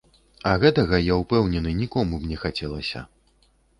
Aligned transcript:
А 0.51 0.53
гэтага, 0.63 0.99
я 1.13 1.17
ўпэўнены, 1.21 1.73
нікому 1.81 2.21
б 2.25 2.33
не 2.33 2.41
хацелася. 2.45 3.07